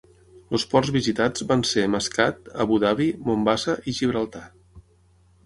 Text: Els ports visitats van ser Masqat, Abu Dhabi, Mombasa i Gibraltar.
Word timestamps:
Els 0.57 0.63
ports 0.69 0.89
visitats 0.95 1.45
van 1.51 1.63
ser 1.73 1.83
Masqat, 1.97 2.41
Abu 2.65 2.81
Dhabi, 2.85 3.09
Mombasa 3.29 3.77
i 3.85 3.95
Gibraltar. 4.01 4.45